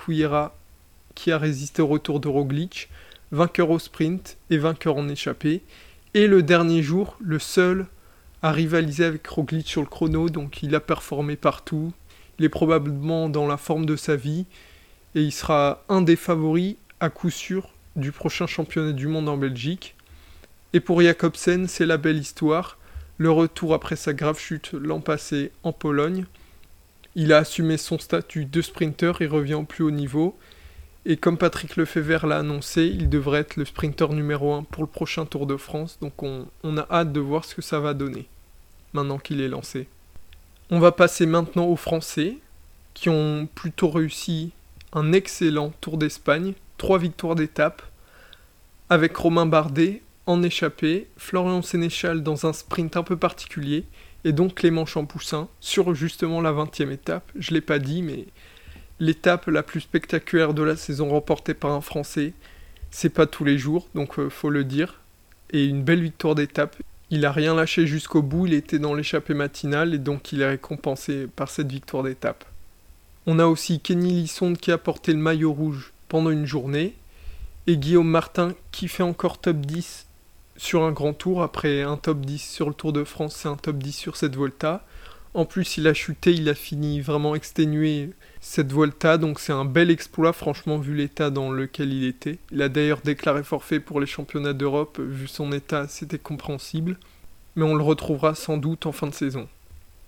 qui 1.13 1.31
a 1.31 1.37
résisté 1.37 1.81
au 1.81 1.87
retour 1.87 2.21
de 2.21 2.29
Roglic, 2.29 2.89
vainqueur 3.33 3.71
au 3.71 3.79
sprint 3.79 4.37
et 4.51 4.57
vainqueur 4.57 4.95
en 4.95 5.09
échappée. 5.09 5.63
Et 6.13 6.27
le 6.27 6.43
dernier 6.43 6.83
jour, 6.83 7.17
le 7.19 7.39
seul 7.39 7.87
à 8.43 8.51
rivaliser 8.51 9.05
avec 9.05 9.25
Roglic 9.25 9.67
sur 9.67 9.81
le 9.81 9.87
chrono, 9.87 10.29
donc 10.29 10.61
il 10.61 10.75
a 10.75 10.79
performé 10.79 11.35
partout. 11.35 11.91
Il 12.37 12.45
est 12.45 12.49
probablement 12.49 13.29
dans 13.29 13.47
la 13.47 13.57
forme 13.57 13.85
de 13.85 13.95
sa 13.95 14.15
vie 14.15 14.45
et 15.15 15.21
il 15.21 15.31
sera 15.31 15.83
un 15.89 16.01
des 16.01 16.15
favoris 16.15 16.75
à 16.99 17.09
coup 17.09 17.31
sûr 17.31 17.69
du 17.95 18.11
prochain 18.11 18.47
championnat 18.47 18.91
du 18.91 19.07
monde 19.07 19.27
en 19.29 19.37
Belgique. 19.37 19.95
Et 20.73 20.79
pour 20.79 21.01
Jacobsen, 21.01 21.67
c'est 21.67 21.85
la 21.85 21.97
belle 21.97 22.17
histoire. 22.17 22.77
Le 23.17 23.31
retour 23.31 23.73
après 23.73 23.95
sa 23.95 24.13
grave 24.13 24.39
chute 24.39 24.73
l'an 24.73 24.99
passé 24.99 25.51
en 25.63 25.71
Pologne. 25.71 26.25
Il 27.15 27.33
a 27.33 27.37
assumé 27.37 27.77
son 27.77 27.97
statut 27.97 28.45
de 28.45 28.61
sprinter 28.61 29.21
et 29.21 29.27
revient 29.27 29.53
au 29.55 29.63
plus 29.63 29.83
haut 29.83 29.91
niveau. 29.91 30.37
Et 31.05 31.17
comme 31.17 31.37
Patrick 31.37 31.75
Lefebvre 31.75 32.27
l'a 32.27 32.37
annoncé, 32.37 32.85
il 32.85 33.09
devrait 33.09 33.41
être 33.41 33.57
le 33.57 33.65
sprinter 33.65 34.13
numéro 34.13 34.53
1 34.53 34.63
pour 34.63 34.83
le 34.83 34.87
prochain 34.87 35.25
Tour 35.25 35.45
de 35.45 35.57
France. 35.57 35.97
Donc 36.01 36.23
on, 36.23 36.77
a 36.77 36.87
hâte 36.89 37.11
de 37.11 37.19
voir 37.19 37.43
ce 37.43 37.55
que 37.55 37.61
ça 37.61 37.81
va 37.81 37.93
donner, 37.93 38.27
maintenant 38.93 39.17
qu'il 39.17 39.41
est 39.41 39.49
lancé. 39.49 39.87
On 40.69 40.79
va 40.79 40.93
passer 40.93 41.25
maintenant 41.25 41.65
aux 41.65 41.75
Français, 41.75 42.37
qui 42.93 43.09
ont 43.09 43.49
plutôt 43.53 43.89
réussi 43.89 44.51
un 44.93 45.11
excellent 45.11 45.73
Tour 45.81 45.97
d'Espagne, 45.97 46.53
trois 46.77 46.99
victoires 46.99 47.35
d'étape, 47.35 47.81
avec 48.89 49.15
Romain 49.17 49.45
Bardet 49.45 50.03
en 50.25 50.41
échappée, 50.41 51.09
Florian 51.17 51.61
Sénéchal 51.61 52.23
dans 52.23 52.45
un 52.45 52.53
sprint 52.53 52.95
un 52.95 53.03
peu 53.03 53.17
particulier, 53.17 53.83
et 54.23 54.31
donc 54.31 54.55
Clément 54.55 54.85
Champoussin 54.85 55.49
sur 55.59 55.93
justement 55.93 56.39
la 56.39 56.53
20e 56.53 56.91
étape. 56.91 57.29
Je 57.37 57.51
ne 57.51 57.55
l'ai 57.55 57.61
pas 57.61 57.79
dit, 57.79 58.01
mais 58.01 58.27
l'étape 59.03 59.47
la 59.47 59.63
plus 59.63 59.81
spectaculaire 59.81 60.53
de 60.53 60.63
la 60.63 60.77
saison 60.77 61.09
remportée 61.09 61.53
par 61.53 61.71
un 61.71 61.81
Français, 61.81 62.33
c'est 62.89 63.09
pas 63.09 63.27
tous 63.27 63.43
les 63.43 63.57
jours, 63.57 63.87
donc 63.95 64.17
euh, 64.17 64.29
faut 64.29 64.49
le 64.49 64.63
dire. 64.63 65.01
Et 65.51 65.65
une 65.65 65.83
belle 65.83 66.01
victoire 66.01 66.35
d'étape. 66.35 66.75
Il 67.09 67.25
a 67.25 67.31
rien 67.31 67.53
lâché 67.53 67.85
jusqu'au 67.85 68.21
bout, 68.21 68.47
il 68.47 68.53
était 68.53 68.79
dans 68.79 68.93
l'échappée 68.93 69.33
matinale 69.33 69.93
et 69.93 69.97
donc 69.97 70.31
il 70.31 70.41
est 70.41 70.47
récompensé 70.47 71.27
par 71.27 71.49
cette 71.49 71.71
victoire 71.71 72.03
d'étape. 72.03 72.45
On 73.27 73.39
a 73.39 73.45
aussi 73.45 73.79
Kenny 73.79 74.13
Lissonde 74.13 74.57
qui 74.57 74.71
a 74.71 74.77
porté 74.77 75.11
le 75.11 75.19
maillot 75.19 75.51
rouge 75.51 75.91
pendant 76.07 76.29
une 76.29 76.45
journée 76.45 76.95
et 77.67 77.77
Guillaume 77.77 78.09
Martin 78.09 78.53
qui 78.71 78.87
fait 78.87 79.03
encore 79.03 79.37
top 79.37 79.57
10 79.57 80.07
sur 80.55 80.83
un 80.83 80.91
grand 80.91 81.13
tour, 81.13 81.43
après 81.43 81.81
un 81.81 81.97
top 81.97 82.21
10 82.21 82.39
sur 82.39 82.69
le 82.69 82.73
Tour 82.73 82.93
de 82.93 83.03
France, 83.03 83.35
c'est 83.35 83.49
un 83.49 83.55
top 83.55 83.77
10 83.77 83.91
sur 83.91 84.15
cette 84.15 84.35
Volta. 84.35 84.85
En 85.33 85.45
plus, 85.45 85.77
il 85.77 85.87
a 85.87 85.93
chuté, 85.93 86.31
il 86.31 86.47
a 86.47 86.53
fini 86.53 87.01
vraiment 87.01 87.33
exténué 87.33 88.11
cette 88.39 88.71
Volta, 88.71 89.17
donc 89.17 89.39
c'est 89.39 89.53
un 89.53 89.65
bel 89.65 89.89
exploit, 89.89 90.31
franchement, 90.31 90.77
vu 90.77 90.93
l'état 90.93 91.31
dans 91.31 91.49
lequel 91.49 91.91
il 91.91 92.05
était. 92.05 92.37
Il 92.51 92.61
a 92.61 92.69
d'ailleurs 92.69 93.01
déclaré 93.03 93.43
forfait 93.43 93.79
pour 93.79 93.99
les 93.99 94.05
championnats 94.05 94.53
d'Europe, 94.53 94.99
vu 94.99 95.27
son 95.27 95.51
état, 95.51 95.87
c'était 95.87 96.19
compréhensible. 96.19 96.97
Mais 97.55 97.63
on 97.63 97.75
le 97.75 97.83
retrouvera 97.83 98.35
sans 98.35 98.57
doute 98.57 98.85
en 98.85 98.91
fin 98.91 99.07
de 99.07 99.13
saison. 99.13 99.47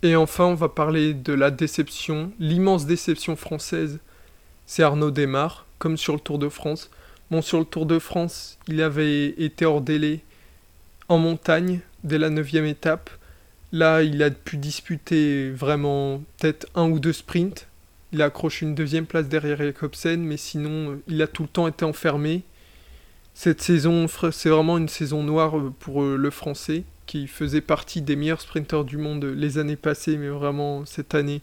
Et 0.02 0.14
enfin, 0.14 0.44
on 0.44 0.54
va 0.54 0.68
parler 0.68 1.14
de 1.14 1.32
la 1.32 1.50
déception, 1.50 2.30
l'immense 2.38 2.86
déception 2.86 3.34
française, 3.34 3.98
c'est 4.66 4.82
Arnaud 4.82 5.10
Desmar, 5.10 5.66
comme 5.78 5.96
sur 5.96 6.12
le 6.12 6.20
Tour 6.20 6.38
de 6.38 6.48
France. 6.48 6.90
Bon, 7.30 7.42
sur 7.42 7.58
le 7.58 7.64
Tour 7.64 7.86
de 7.86 7.98
France, 7.98 8.58
il 8.68 8.82
avait 8.82 9.28
été 9.28 9.64
hors 9.64 9.80
délai 9.80 10.20
en 11.08 11.18
montagne 11.18 11.80
dès 12.04 12.18
la 12.18 12.30
9 12.30 12.54
étape. 12.54 13.10
Là, 13.72 14.02
il 14.02 14.22
a 14.22 14.30
pu 14.30 14.56
disputer 14.56 15.50
vraiment 15.50 16.22
peut-être 16.38 16.66
un 16.74 16.88
ou 16.88 17.00
deux 17.00 17.12
sprints. 17.12 17.66
Il 18.12 18.22
a 18.22 18.26
accroché 18.26 18.64
une 18.64 18.74
deuxième 18.74 19.06
place 19.06 19.28
derrière 19.28 19.58
Jacobsen, 19.58 20.22
mais 20.22 20.36
sinon, 20.36 20.92
euh, 20.92 21.02
il 21.08 21.20
a 21.20 21.26
tout 21.26 21.42
le 21.42 21.48
temps 21.48 21.66
été 21.66 21.84
enfermé. 21.84 22.42
Cette 23.34 23.60
saison, 23.60 24.06
c'est 24.30 24.48
vraiment 24.48 24.78
une 24.78 24.88
saison 24.88 25.22
noire 25.22 25.58
euh, 25.58 25.74
pour 25.80 26.02
euh, 26.02 26.16
le 26.16 26.30
Français, 26.30 26.84
qui 27.06 27.26
faisait 27.26 27.60
partie 27.60 28.02
des 28.02 28.16
meilleurs 28.16 28.40
sprinteurs 28.40 28.84
du 28.84 28.98
monde 28.98 29.24
les 29.24 29.58
années 29.58 29.76
passées, 29.76 30.16
mais 30.16 30.28
vraiment 30.28 30.84
cette 30.86 31.14
année, 31.14 31.40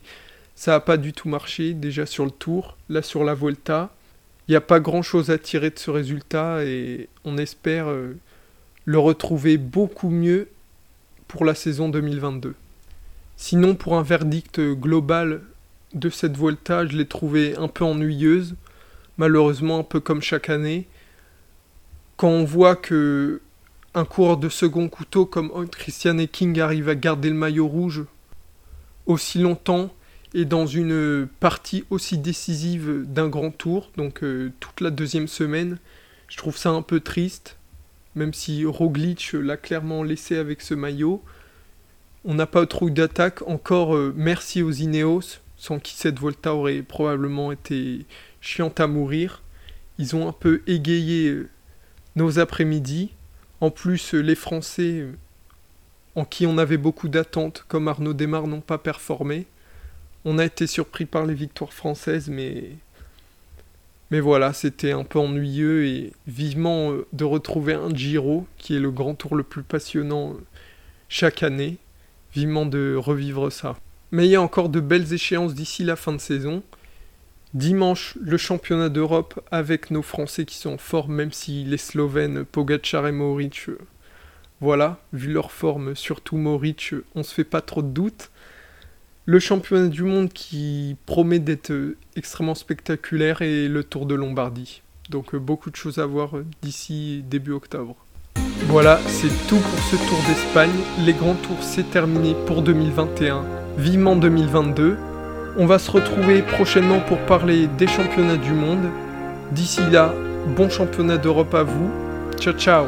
ça 0.56 0.72
n'a 0.72 0.80
pas 0.80 0.98
du 0.98 1.12
tout 1.12 1.28
marché. 1.28 1.74
Déjà 1.74 2.06
sur 2.06 2.24
le 2.26 2.32
Tour, 2.32 2.78
là 2.90 3.02
sur 3.02 3.26
la 3.26 3.34
Volta, 3.34 3.94
il 4.48 4.52
n'y 4.52 4.58
a 4.58 4.62
pas 4.62 4.80
grand-chose 4.80 5.30
à 5.30 5.38
tirer 5.38 5.70
de 5.70 5.80
ce 5.80 5.92
résultat 5.92 6.66
et 6.66 7.08
on 7.24 7.38
espère 7.38 7.88
le 8.86 9.00
retrouver 9.00 9.58
beaucoup 9.58 10.10
mieux 10.10 10.50
la 11.42 11.56
saison 11.56 11.90
2022. 11.90 12.54
Sinon, 13.38 13.76
pour 13.76 13.98
un 13.98 14.04
verdict 14.04 14.60
global 14.60 15.42
de 15.94 16.10
cette 16.10 16.38
Volta, 16.38 16.86
je 16.86 16.96
l'ai 16.96 17.08
trouvée 17.08 17.56
un 17.58 17.68
peu 17.68 17.84
ennuyeuse, 17.84 18.56
malheureusement 19.18 19.80
un 19.80 19.84
peu 19.84 20.00
comme 20.00 20.22
chaque 20.22 20.50
année. 20.50 20.88
Quand 22.18 22.30
on 22.30 22.46
voit 22.46 22.76
que 22.76 23.42
un 23.96 24.06
coureur 24.06 24.38
de 24.38 24.50
second 24.50 24.88
couteau 24.90 25.26
comme 25.26 25.68
Christian 25.70 26.18
King 26.32 26.60
arrive 26.60 26.90
à 26.90 26.96
garder 26.96 27.30
le 27.30 27.36
maillot 27.36 27.68
rouge 27.68 28.04
aussi 29.06 29.40
longtemps 29.40 29.92
et 30.34 30.46
dans 30.46 30.66
une 30.66 31.28
partie 31.40 31.84
aussi 31.90 32.18
décisive 32.18 33.04
d'un 33.06 33.28
grand 33.28 33.52
tour, 33.52 33.92
donc 33.98 34.24
euh, 34.24 34.52
toute 34.60 34.82
la 34.82 34.90
deuxième 34.90 35.28
semaine, 35.28 35.78
je 36.28 36.38
trouve 36.38 36.58
ça 36.58 36.72
un 36.72 36.82
peu 36.82 37.00
triste 37.00 37.58
même 38.16 38.34
si 38.34 38.66
Roglic 38.66 39.34
l'a 39.34 39.58
clairement 39.58 40.04
laissé 40.04 40.38
avec 40.38 40.62
ce 40.62 40.74
maillot. 40.74 41.24
On 42.26 42.36
n'a 42.36 42.46
pas 42.46 42.66
trop 42.66 42.90
d'attaque. 42.90 43.42
Encore 43.48 43.96
euh, 43.96 44.14
merci 44.16 44.62
aux 44.62 44.72
Ineos, 44.72 45.40
sans 45.58 45.80
qui 45.80 45.96
cette 45.96 46.20
Volta 46.20 46.54
aurait 46.54 46.82
probablement 46.82 47.52
été 47.52 48.06
chiante 48.40 48.80
à 48.80 48.88
mourir. 48.88 49.42
Ils 49.98 50.16
ont 50.16 50.28
un 50.28 50.34
peu 50.34 50.62
égayé 50.68 51.30
euh, 51.30 51.50
nos 52.16 52.40
après-midi. 52.40 53.12
En 53.62 53.72
plus, 53.72 54.14
euh, 54.14 54.20
les 54.20 54.36
Français, 54.36 55.06
en 56.16 56.26
qui 56.26 56.46
on 56.46 56.58
avait 56.58 56.78
beaucoup 56.78 57.10
d'attentes, 57.10 57.66
comme 57.68 57.88
Arnaud 57.88 58.14
Desmar, 58.14 58.48
n'ont 58.48 58.62
pas 58.62 58.78
performé. 58.78 59.46
On 60.26 60.38
a 60.38 60.46
été 60.46 60.68
surpris 60.68 61.06
par 61.06 61.26
les 61.26 61.34
victoires 61.34 61.74
françaises, 61.74 62.30
mais 62.30 62.78
mais 64.14 64.20
voilà, 64.20 64.54
c'était 64.54 64.92
un 64.92 65.04
peu 65.04 65.18
ennuyeux 65.18 65.88
et 65.88 66.14
vivement 66.28 66.92
euh, 66.92 67.08
de 67.14 67.24
retrouver 67.24 67.74
un 67.74 67.90
Giro, 67.90 68.46
qui 68.60 68.76
est 68.76 68.80
le 68.80 68.92
grand 68.92 69.16
tour 69.16 69.36
le 69.36 69.42
plus 69.42 69.64
passionnant 69.64 70.34
euh, 70.34 70.44
chaque 71.10 71.42
année. 71.42 71.78
Vivement 72.32 72.68
de 72.68 72.94
revivre 72.96 73.52
ça. 73.52 73.76
Mais 74.12 74.28
il 74.28 74.30
y 74.30 74.36
a 74.36 74.42
encore 74.44 74.70
de 74.70 74.80
belles 74.80 75.14
échéances 75.14 75.56
d'ici 75.56 75.84
la 75.84 75.96
fin 75.96 76.12
de 76.12 76.20
saison. 76.20 76.62
Dimanche, 77.56 78.16
le 78.22 78.38
championnat 78.38 78.90
d'Europe 78.90 79.44
avec 79.50 79.90
nos 79.90 80.04
Français 80.04 80.46
qui 80.46 80.58
sont 80.58 80.78
forts, 80.78 81.10
même 81.10 81.32
si 81.32 81.64
les 81.64 81.78
Slovènes, 81.78 82.46
Pogacar 82.46 83.08
et 83.08 83.12
Moric, 83.12 83.68
euh, 83.68 83.80
voilà, 84.62 85.00
vu 85.12 85.34
leur 85.34 85.52
forme, 85.52 85.96
surtout 85.96 86.38
Moric, 86.38 86.94
on 87.16 87.24
se 87.24 87.34
fait 87.34 87.44
pas 87.44 87.62
trop 87.62 87.82
de 87.82 87.88
doutes. 87.88 88.30
Le 89.26 89.40
championnat 89.40 89.88
du 89.88 90.04
monde 90.04 90.30
qui 90.30 90.96
promet 91.06 91.40
d'être 91.40 91.72
euh, 91.72 91.98
extrêmement 92.16 92.56
spectaculaire 92.56 93.42
et 93.42 93.68
le 93.68 93.84
Tour 93.84 94.06
de 94.06 94.16
Lombardie. 94.16 94.82
Donc 95.10 95.34
euh, 95.34 95.40
beaucoup 95.40 95.70
de 95.70 95.76
choses 95.76 96.00
à 96.00 96.06
voir 96.06 96.38
euh, 96.38 96.46
d'ici 96.62 97.24
début 97.30 97.52
octobre. 97.52 97.96
Voilà, 98.68 99.00
c'est 99.08 99.48
tout 99.48 99.58
pour 99.58 99.80
ce 99.80 99.96
Tour 99.96 100.18
d'Espagne. 100.28 100.72
Les 101.06 101.14
grands 101.14 101.36
tours, 101.36 101.62
c'est 101.62 101.90
terminé 101.90 102.36
pour 102.48 102.62
2021. 102.62 103.44
Vivement 103.78 104.16
2022. 104.16 104.98
On 105.58 105.66
va 105.66 105.80
se 105.80 105.92
retrouver 105.92 106.42
prochainement 106.42 107.00
pour 107.00 107.20
parler 107.20 107.68
des 107.78 107.88
championnats 107.88 108.38
du 108.38 108.54
monde. 108.54 108.90
D'ici 109.52 109.82
là, 109.92 110.14
bon 110.56 110.70
championnat 110.70 111.18
d'Europe 111.18 111.54
à 111.54 111.64
vous. 111.64 111.92
Ciao 112.40 112.54
ciao 112.54 112.86